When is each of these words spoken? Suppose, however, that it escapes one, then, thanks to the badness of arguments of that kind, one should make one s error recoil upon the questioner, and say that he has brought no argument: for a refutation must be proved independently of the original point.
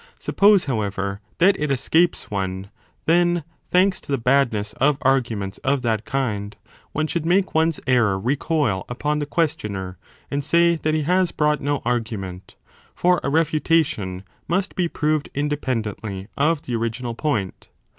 Suppose, 0.17 0.65
however, 0.65 1.21
that 1.37 1.59
it 1.59 1.69
escapes 1.69 2.31
one, 2.31 2.71
then, 3.05 3.43
thanks 3.69 4.01
to 4.01 4.11
the 4.11 4.17
badness 4.17 4.73
of 4.81 4.97
arguments 5.03 5.59
of 5.59 5.83
that 5.83 6.05
kind, 6.05 6.57
one 6.91 7.05
should 7.05 7.23
make 7.23 7.53
one 7.53 7.67
s 7.67 7.79
error 7.85 8.17
recoil 8.19 8.83
upon 8.89 9.19
the 9.19 9.27
questioner, 9.27 9.99
and 10.31 10.43
say 10.43 10.75
that 10.75 10.95
he 10.95 11.03
has 11.03 11.31
brought 11.31 11.61
no 11.61 11.83
argument: 11.85 12.55
for 12.95 13.21
a 13.23 13.29
refutation 13.29 14.23
must 14.47 14.73
be 14.73 14.87
proved 14.87 15.29
independently 15.35 16.29
of 16.35 16.63
the 16.63 16.75
original 16.75 17.13
point. 17.13 17.69